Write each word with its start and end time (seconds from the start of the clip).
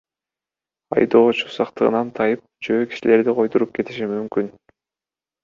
Айдоочу 1.01 1.51
сактыгынан 1.57 2.09
тайып 2.21 2.41
жөө 2.69 2.81
кишилерди 2.95 3.37
койдуруп 3.41 3.77
кетиши 3.79 4.11
мүмкүн. 4.17 4.51